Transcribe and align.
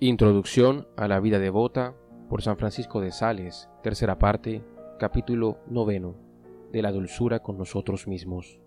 Introducción 0.00 0.86
a 0.96 1.08
la 1.08 1.18
vida 1.18 1.40
devota 1.40 1.92
por 2.28 2.40
San 2.40 2.56
Francisco 2.56 3.00
de 3.00 3.10
Sales, 3.10 3.68
tercera 3.82 4.16
parte, 4.16 4.62
capítulo 4.96 5.58
noveno, 5.66 6.14
de 6.70 6.82
la 6.82 6.92
dulzura 6.92 7.40
con 7.40 7.58
nosotros 7.58 8.06
mismos. 8.06 8.60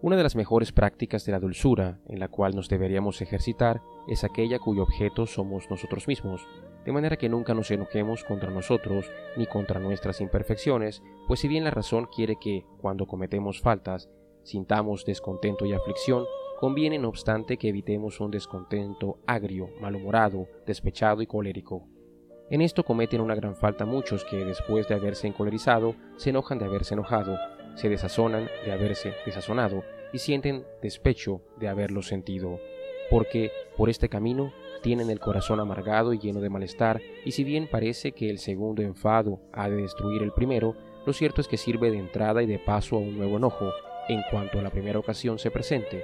Una 0.00 0.16
de 0.16 0.22
las 0.22 0.36
mejores 0.36 0.70
prácticas 0.70 1.24
de 1.24 1.32
la 1.32 1.40
dulzura 1.40 1.98
en 2.06 2.20
la 2.20 2.28
cual 2.28 2.54
nos 2.54 2.68
deberíamos 2.68 3.20
ejercitar 3.22 3.82
es 4.06 4.22
aquella 4.22 4.60
cuyo 4.60 4.84
objeto 4.84 5.26
somos 5.26 5.68
nosotros 5.68 6.06
mismos, 6.06 6.46
de 6.84 6.92
manera 6.92 7.16
que 7.16 7.28
nunca 7.28 7.52
nos 7.52 7.72
enojemos 7.72 8.22
contra 8.22 8.52
nosotros 8.52 9.10
ni 9.36 9.46
contra 9.46 9.80
nuestras 9.80 10.20
imperfecciones, 10.20 11.02
pues 11.26 11.40
si 11.40 11.48
bien 11.48 11.64
la 11.64 11.72
razón 11.72 12.06
quiere 12.14 12.36
que, 12.36 12.64
cuando 12.80 13.08
cometemos 13.08 13.60
faltas, 13.60 14.08
sintamos 14.44 15.04
descontento 15.04 15.66
y 15.66 15.72
aflicción, 15.72 16.24
Conviene, 16.58 16.98
no 16.98 17.08
obstante, 17.08 17.56
que 17.56 17.68
evitemos 17.68 18.18
un 18.18 18.32
descontento 18.32 19.20
agrio, 19.28 19.70
malhumorado, 19.80 20.48
despechado 20.66 21.22
y 21.22 21.26
colérico. 21.28 21.86
En 22.50 22.62
esto 22.62 22.82
cometen 22.82 23.20
una 23.20 23.36
gran 23.36 23.54
falta 23.54 23.84
muchos 23.84 24.24
que, 24.24 24.44
después 24.44 24.88
de 24.88 24.96
haberse 24.96 25.28
encolerizado, 25.28 25.94
se 26.16 26.30
enojan 26.30 26.58
de 26.58 26.64
haberse 26.64 26.94
enojado, 26.94 27.38
se 27.76 27.88
desazonan 27.88 28.48
de 28.64 28.72
haberse 28.72 29.14
desazonado 29.24 29.84
y 30.12 30.18
sienten 30.18 30.64
despecho 30.82 31.42
de 31.60 31.68
haberlo 31.68 32.02
sentido, 32.02 32.58
porque 33.08 33.52
por 33.76 33.88
este 33.88 34.08
camino 34.08 34.52
tienen 34.82 35.10
el 35.10 35.20
corazón 35.20 35.60
amargado 35.60 36.12
y 36.12 36.18
lleno 36.18 36.40
de 36.40 36.50
malestar, 36.50 37.00
y 37.24 37.30
si 37.30 37.44
bien 37.44 37.68
parece 37.70 38.10
que 38.10 38.30
el 38.30 38.38
segundo 38.38 38.82
enfado 38.82 39.38
ha 39.52 39.70
de 39.70 39.76
destruir 39.76 40.24
el 40.24 40.32
primero, 40.32 40.74
lo 41.06 41.12
cierto 41.12 41.40
es 41.40 41.46
que 41.46 41.56
sirve 41.56 41.92
de 41.92 41.98
entrada 41.98 42.42
y 42.42 42.46
de 42.46 42.58
paso 42.58 42.96
a 42.96 42.98
un 42.98 43.16
nuevo 43.16 43.36
enojo, 43.36 43.70
en 44.08 44.22
cuanto 44.28 44.58
a 44.58 44.62
la 44.62 44.70
primera 44.70 44.98
ocasión 44.98 45.38
se 45.38 45.52
presente, 45.52 46.02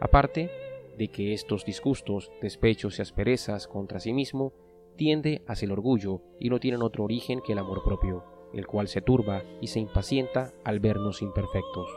Aparte 0.00 0.50
de 0.96 1.08
que 1.08 1.32
estos 1.32 1.64
disgustos, 1.64 2.32
despechos 2.40 2.98
y 2.98 3.02
asperezas 3.02 3.68
contra 3.68 4.00
sí 4.00 4.12
mismo 4.12 4.52
tiende 4.96 5.42
hacia 5.46 5.66
el 5.66 5.72
orgullo 5.72 6.22
y 6.38 6.50
no 6.50 6.58
tienen 6.58 6.82
otro 6.82 7.04
origen 7.04 7.40
que 7.40 7.52
el 7.52 7.58
amor 7.58 7.82
propio, 7.84 8.24
el 8.52 8.66
cual 8.66 8.88
se 8.88 9.00
turba 9.02 9.42
y 9.60 9.68
se 9.68 9.78
impacienta 9.78 10.52
al 10.64 10.80
vernos 10.80 11.22
imperfectos. 11.22 11.88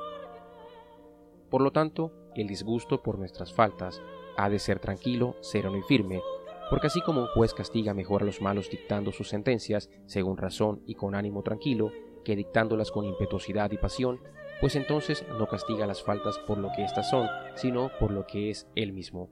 Por 1.50 1.62
lo 1.62 1.72
tanto, 1.72 2.12
el 2.36 2.48
disgusto 2.48 3.04
por 3.04 3.18
nuestras 3.18 3.54
faltas 3.54 4.02
ha 4.38 4.50
de 4.50 4.60
ser 4.60 4.80
tranquilo, 4.80 5.36
sereno 5.42 5.78
y 5.78 5.82
firme, 5.84 6.22
porque 6.70 6.88
así 6.88 7.02
como 7.02 7.22
un 7.22 7.28
juez 7.28 7.54
castiga 7.54 7.94
mejor 7.94 8.24
a 8.24 8.26
los 8.26 8.42
malos 8.42 8.70
dictando 8.70 9.12
sus 9.12 9.30
sentencias 9.30 9.90
según 10.06 10.38
razón 10.38 10.82
y 10.88 10.96
con 10.96 11.14
ánimo 11.14 11.44
tranquilo, 11.44 11.92
que 12.24 12.36
dictándolas 12.36 12.90
con 12.90 13.06
impetuosidad 13.06 13.72
y 13.72 13.78
pasión, 13.78 14.22
pues 14.64 14.78
entonces 14.78 15.26
no 15.38 15.46
castiga 15.46 15.86
las 15.86 16.02
faltas 16.02 16.40
por 16.40 16.58
lo 16.58 16.72
que 16.74 16.86
éstas 16.86 17.10
son, 17.10 17.28
sino 17.54 17.92
por 18.00 18.12
lo 18.12 18.26
que 18.26 18.50
es 18.50 18.66
Él 18.76 18.94
mismo. 18.94 19.30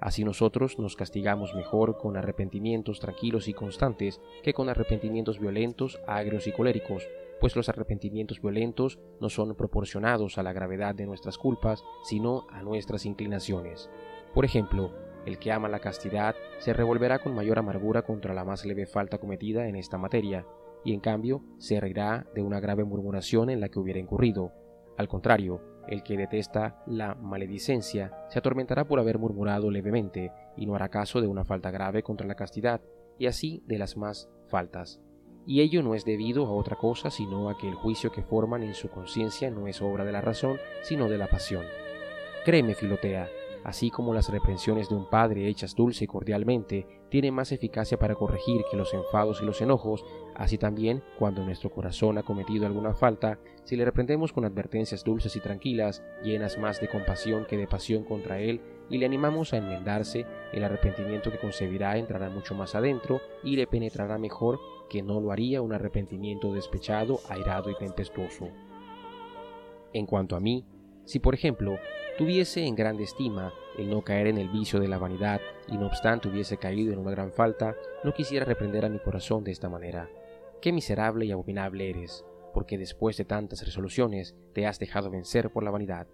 Así 0.00 0.24
nosotros 0.24 0.76
nos 0.80 0.96
castigamos 0.96 1.54
mejor 1.54 1.98
con 1.98 2.16
arrepentimientos 2.16 2.98
tranquilos 2.98 3.46
y 3.46 3.54
constantes 3.54 4.20
que 4.42 4.52
con 4.52 4.68
arrepentimientos 4.68 5.38
violentos, 5.38 6.00
agrios 6.08 6.48
y 6.48 6.52
coléricos, 6.52 7.06
pues 7.40 7.54
los 7.54 7.68
arrepentimientos 7.68 8.42
violentos 8.42 8.98
no 9.20 9.28
son 9.28 9.54
proporcionados 9.54 10.36
a 10.36 10.42
la 10.42 10.52
gravedad 10.52 10.96
de 10.96 11.06
nuestras 11.06 11.38
culpas, 11.38 11.84
sino 12.02 12.48
a 12.50 12.64
nuestras 12.64 13.06
inclinaciones. 13.06 13.88
Por 14.34 14.44
ejemplo, 14.44 14.90
el 15.26 15.38
que 15.38 15.52
ama 15.52 15.68
la 15.68 15.78
castidad 15.78 16.34
se 16.58 16.72
revolverá 16.72 17.20
con 17.20 17.36
mayor 17.36 17.60
amargura 17.60 18.02
contra 18.02 18.34
la 18.34 18.44
más 18.44 18.64
leve 18.64 18.86
falta 18.86 19.18
cometida 19.18 19.68
en 19.68 19.76
esta 19.76 19.96
materia, 19.96 20.44
y 20.84 20.92
en 20.92 20.98
cambio 20.98 21.44
se 21.58 21.78
reirá 21.78 22.26
de 22.34 22.42
una 22.42 22.58
grave 22.58 22.82
murmuración 22.82 23.48
en 23.48 23.60
la 23.60 23.68
que 23.68 23.78
hubiera 23.78 24.00
incurrido, 24.00 24.52
al 24.96 25.08
contrario, 25.08 25.60
el 25.88 26.02
que 26.02 26.16
detesta 26.16 26.82
la 26.86 27.14
maledicencia 27.14 28.12
se 28.28 28.38
atormentará 28.38 28.84
por 28.84 29.00
haber 29.00 29.18
murmurado 29.18 29.70
levemente 29.70 30.32
y 30.56 30.66
no 30.66 30.74
hará 30.74 30.88
caso 30.88 31.20
de 31.20 31.26
una 31.26 31.44
falta 31.44 31.70
grave 31.70 32.02
contra 32.02 32.26
la 32.26 32.34
castidad, 32.34 32.80
y 33.18 33.26
así 33.26 33.62
de 33.66 33.78
las 33.78 33.96
más 33.96 34.28
faltas. 34.48 35.00
Y 35.46 35.60
ello 35.60 35.82
no 35.82 35.94
es 35.94 36.04
debido 36.04 36.46
a 36.46 36.52
otra 36.52 36.76
cosa 36.76 37.10
sino 37.10 37.48
a 37.48 37.58
que 37.58 37.68
el 37.68 37.74
juicio 37.74 38.12
que 38.12 38.22
forman 38.22 38.62
en 38.62 38.74
su 38.74 38.88
conciencia 38.88 39.50
no 39.50 39.66
es 39.66 39.82
obra 39.82 40.04
de 40.04 40.12
la 40.12 40.20
razón, 40.20 40.58
sino 40.82 41.08
de 41.08 41.18
la 41.18 41.26
pasión. 41.26 41.64
Créeme, 42.44 42.74
Filotea, 42.74 43.28
así 43.64 43.90
como 43.90 44.14
las 44.14 44.28
reprensiones 44.28 44.88
de 44.88 44.94
un 44.94 45.08
padre 45.08 45.48
hechas 45.48 45.74
dulce 45.74 46.04
y 46.04 46.06
cordialmente 46.06 46.86
tienen 47.08 47.34
más 47.34 47.52
eficacia 47.52 47.98
para 47.98 48.14
corregir 48.14 48.62
que 48.70 48.76
los 48.76 48.92
enfados 48.94 49.40
y 49.42 49.44
los 49.44 49.60
enojos, 49.60 50.04
así 50.34 50.58
también 50.58 51.02
cuando 51.18 51.44
nuestro 51.44 51.70
corazón 51.70 52.18
ha 52.18 52.22
cometido 52.22 52.66
alguna 52.66 52.94
falta, 52.94 53.38
si 53.64 53.76
le 53.76 53.84
reprendemos 53.84 54.32
con 54.32 54.44
advertencias 54.44 55.04
dulces 55.04 55.36
y 55.36 55.40
tranquilas, 55.40 56.02
llenas 56.22 56.58
más 56.58 56.80
de 56.80 56.88
compasión 56.88 57.44
que 57.44 57.56
de 57.56 57.68
pasión 57.68 58.04
contra 58.04 58.40
él, 58.40 58.60
y 58.90 58.98
le 58.98 59.06
animamos 59.06 59.52
a 59.52 59.58
enmendarse, 59.58 60.26
el 60.52 60.64
arrepentimiento 60.64 61.30
que 61.30 61.38
concebirá 61.38 61.96
entrará 61.96 62.28
mucho 62.28 62.54
más 62.54 62.74
adentro 62.74 63.20
y 63.42 63.56
le 63.56 63.66
penetrará 63.66 64.18
mejor 64.18 64.60
que 64.90 65.02
no 65.02 65.20
lo 65.20 65.32
haría 65.32 65.62
un 65.62 65.72
arrepentimiento 65.72 66.52
despechado, 66.52 67.20
airado 67.30 67.70
y 67.70 67.74
tempestuoso. 67.76 68.48
En 69.94 70.06
cuanto 70.06 70.36
a 70.36 70.40
mí, 70.40 70.66
si 71.04 71.18
por 71.18 71.34
ejemplo 71.34 71.78
tuviese 72.18 72.64
en 72.64 72.74
grande 72.74 73.04
estima 73.04 73.52
el 73.78 73.88
no 73.88 74.02
caer 74.02 74.26
en 74.26 74.38
el 74.38 74.48
vicio 74.48 74.80
de 74.80 74.88
la 74.88 74.98
vanidad 74.98 75.40
y 75.68 75.76
no 75.78 75.86
obstante 75.86 76.28
hubiese 76.28 76.58
caído 76.58 76.92
en 76.92 76.98
una 76.98 77.10
gran 77.10 77.32
falta, 77.32 77.74
no 78.04 78.12
quisiera 78.12 78.44
reprender 78.44 78.84
a 78.84 78.88
mi 78.88 78.98
corazón 78.98 79.44
de 79.44 79.50
esta 79.50 79.68
manera. 79.68 80.10
Qué 80.60 80.72
miserable 80.72 81.24
y 81.24 81.32
abominable 81.32 81.88
eres, 81.88 82.24
porque 82.52 82.78
después 82.78 83.16
de 83.16 83.24
tantas 83.24 83.64
resoluciones 83.64 84.36
te 84.52 84.66
has 84.66 84.78
dejado 84.78 85.10
vencer 85.10 85.50
por 85.50 85.64
la 85.64 85.70
vanidad. 85.70 86.06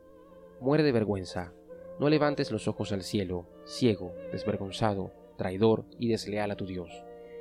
Muere 0.60 0.84
de 0.84 0.92
vergüenza. 0.92 1.52
No 1.98 2.08
levantes 2.08 2.52
los 2.52 2.68
ojos 2.68 2.92
al 2.92 3.02
cielo, 3.02 3.46
ciego, 3.64 4.12
desvergonzado, 4.30 5.12
traidor 5.36 5.84
y 5.98 6.08
desleal 6.08 6.50
a 6.52 6.56
tu 6.56 6.64
Dios, 6.64 6.90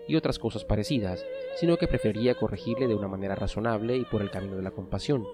y 0.07 0.15
otras 0.15 0.39
cosas 0.39 0.65
parecidas, 0.65 1.23
sino 1.55 1.77
que 1.77 1.87
preferiría 1.87 2.35
corregirle 2.35 2.87
de 2.87 2.95
una 2.95 3.07
manera 3.07 3.35
razonable 3.35 3.97
y 3.97 4.05
por 4.05 4.21
el 4.21 4.31
camino 4.31 4.55
de 4.55 4.63
la 4.63 4.71
compasión. 4.71 5.25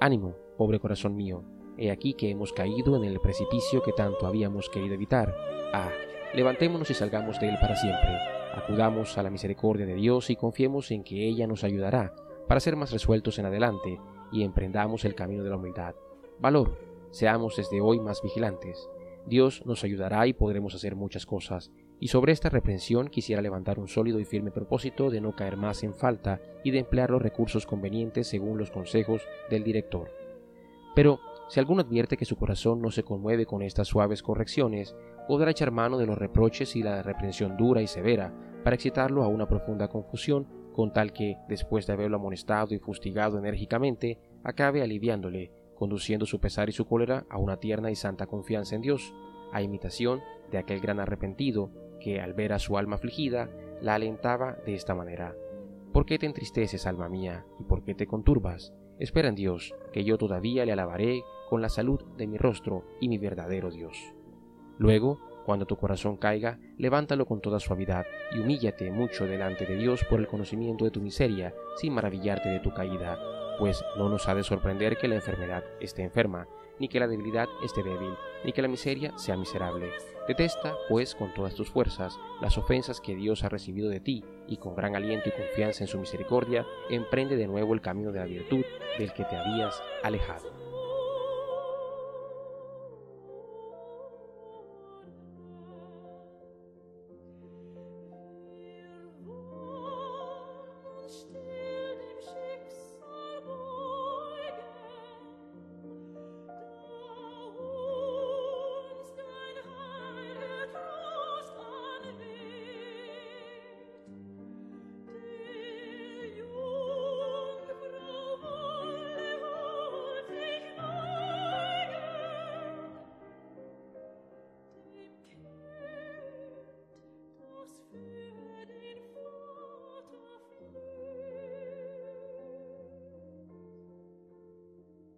Ánimo, 0.00 0.34
pobre 0.56 0.80
corazón 0.80 1.14
mío, 1.14 1.44
He 1.76 1.90
aquí 1.90 2.14
que 2.14 2.30
hemos 2.30 2.52
caído 2.52 2.96
en 2.96 3.04
el 3.04 3.20
precipicio 3.20 3.82
que 3.82 3.92
tanto 3.92 4.26
habíamos 4.26 4.68
querido 4.70 4.94
evitar. 4.94 5.34
Ah, 5.72 5.90
levantémonos 6.34 6.90
y 6.90 6.94
salgamos 6.94 7.40
de 7.40 7.48
él 7.48 7.56
para 7.60 7.74
siempre. 7.74 8.16
Acudamos 8.54 9.18
a 9.18 9.22
la 9.22 9.30
misericordia 9.30 9.84
de 9.84 9.94
Dios 9.94 10.30
y 10.30 10.36
confiemos 10.36 10.90
en 10.92 11.02
que 11.02 11.26
ella 11.26 11.46
nos 11.46 11.64
ayudará 11.64 12.14
para 12.46 12.60
ser 12.60 12.76
más 12.76 12.92
resueltos 12.92 13.38
en 13.38 13.46
adelante 13.46 13.98
y 14.30 14.44
emprendamos 14.44 15.04
el 15.04 15.16
camino 15.16 15.42
de 15.42 15.50
la 15.50 15.56
humildad. 15.56 15.94
Valor, 16.38 16.78
seamos 17.10 17.56
desde 17.56 17.80
hoy 17.80 17.98
más 17.98 18.22
vigilantes. 18.22 18.88
Dios 19.26 19.64
nos 19.64 19.82
ayudará 19.82 20.26
y 20.26 20.32
podremos 20.32 20.74
hacer 20.74 20.94
muchas 20.94 21.26
cosas. 21.26 21.72
Y 21.98 22.08
sobre 22.08 22.32
esta 22.32 22.50
reprensión 22.50 23.08
quisiera 23.08 23.42
levantar 23.42 23.78
un 23.78 23.88
sólido 23.88 24.20
y 24.20 24.24
firme 24.24 24.50
propósito 24.50 25.10
de 25.10 25.20
no 25.20 25.34
caer 25.34 25.56
más 25.56 25.82
en 25.82 25.94
falta 25.94 26.40
y 26.62 26.70
de 26.70 26.80
emplear 26.80 27.10
los 27.10 27.22
recursos 27.22 27.66
convenientes 27.66 28.28
según 28.28 28.58
los 28.58 28.70
consejos 28.70 29.22
del 29.50 29.64
director. 29.64 30.10
Pero 30.94 31.18
si 31.48 31.60
alguno 31.60 31.82
advierte 31.82 32.16
que 32.16 32.24
su 32.24 32.36
corazón 32.36 32.80
no 32.80 32.90
se 32.90 33.02
conmueve 33.02 33.46
con 33.46 33.62
estas 33.62 33.88
suaves 33.88 34.22
correcciones, 34.22 34.96
podrá 35.28 35.50
echar 35.50 35.70
mano 35.70 35.98
de 35.98 36.06
los 36.06 36.18
reproches 36.18 36.74
y 36.76 36.82
la 36.82 37.02
reprensión 37.02 37.56
dura 37.56 37.82
y 37.82 37.86
severa 37.86 38.34
para 38.62 38.74
excitarlo 38.74 39.22
a 39.22 39.28
una 39.28 39.46
profunda 39.46 39.88
confusión, 39.88 40.46
con 40.72 40.92
tal 40.92 41.12
que, 41.12 41.36
después 41.48 41.86
de 41.86 41.92
haberlo 41.92 42.16
amonestado 42.16 42.74
y 42.74 42.78
fustigado 42.78 43.38
enérgicamente, 43.38 44.18
acabe 44.42 44.82
aliviándole, 44.82 45.52
conduciendo 45.76 46.26
su 46.26 46.40
pesar 46.40 46.68
y 46.68 46.72
su 46.72 46.86
cólera 46.86 47.26
a 47.28 47.38
una 47.38 47.58
tierna 47.58 47.90
y 47.90 47.94
santa 47.94 48.26
confianza 48.26 48.74
en 48.74 48.80
Dios, 48.80 49.14
a 49.52 49.62
imitación 49.62 50.20
de 50.50 50.58
aquel 50.58 50.80
gran 50.80 50.98
arrepentido 50.98 51.70
que, 52.00 52.20
al 52.20 52.32
ver 52.32 52.52
a 52.52 52.58
su 52.58 52.76
alma 52.78 52.96
afligida, 52.96 53.50
la 53.80 53.94
alentaba 53.94 54.56
de 54.66 54.74
esta 54.74 54.94
manera. 54.94 55.36
¿Por 55.92 56.06
qué 56.06 56.18
te 56.18 56.26
entristeces, 56.26 56.86
alma 56.86 57.08
mía, 57.08 57.46
y 57.60 57.64
por 57.64 57.84
qué 57.84 57.94
te 57.94 58.06
conturbas? 58.06 58.74
Espera 58.98 59.28
en 59.28 59.34
Dios, 59.34 59.74
que 59.92 60.04
yo 60.04 60.18
todavía 60.18 60.64
le 60.64 60.72
alabaré 60.72 61.22
con 61.48 61.62
la 61.62 61.68
salud 61.68 62.00
de 62.16 62.26
mi 62.26 62.38
rostro 62.38 62.84
y 63.00 63.08
mi 63.08 63.18
verdadero 63.18 63.70
Dios. 63.70 64.14
Luego, 64.78 65.20
cuando 65.44 65.66
tu 65.66 65.76
corazón 65.76 66.16
caiga, 66.16 66.58
levántalo 66.78 67.26
con 67.26 67.40
toda 67.40 67.60
suavidad 67.60 68.06
y 68.32 68.40
humíllate 68.40 68.90
mucho 68.90 69.26
delante 69.26 69.66
de 69.66 69.76
Dios 69.76 70.04
por 70.08 70.20
el 70.20 70.26
conocimiento 70.26 70.84
de 70.84 70.90
tu 70.90 71.00
miseria, 71.00 71.54
sin 71.76 71.92
maravillarte 71.92 72.48
de 72.48 72.60
tu 72.60 72.72
caída, 72.72 73.18
pues 73.58 73.84
no 73.96 74.08
nos 74.08 74.28
ha 74.28 74.34
de 74.34 74.42
sorprender 74.42 74.96
que 74.96 75.08
la 75.08 75.16
enfermedad 75.16 75.64
esté 75.80 76.02
enferma, 76.02 76.48
ni 76.78 76.88
que 76.88 77.00
la 77.00 77.06
debilidad 77.06 77.48
esté 77.62 77.82
débil, 77.82 78.14
ni 78.44 78.52
que 78.52 78.62
la 78.62 78.68
miseria 78.68 79.16
sea 79.16 79.36
miserable. 79.36 79.90
Detesta, 80.26 80.74
pues, 80.88 81.14
con 81.14 81.34
todas 81.34 81.54
tus 81.54 81.70
fuerzas, 81.70 82.18
las 82.40 82.56
ofensas 82.56 83.00
que 83.00 83.14
Dios 83.14 83.44
ha 83.44 83.50
recibido 83.50 83.90
de 83.90 84.00
ti, 84.00 84.24
y 84.48 84.56
con 84.56 84.74
gran 84.74 84.96
aliento 84.96 85.28
y 85.28 85.32
confianza 85.32 85.84
en 85.84 85.88
su 85.88 85.98
misericordia, 85.98 86.66
emprende 86.88 87.36
de 87.36 87.46
nuevo 87.46 87.74
el 87.74 87.82
camino 87.82 88.10
de 88.10 88.20
la 88.20 88.26
virtud 88.26 88.64
del 88.98 89.12
que 89.12 89.24
te 89.24 89.36
habías 89.36 89.82
alejado. 90.02 90.63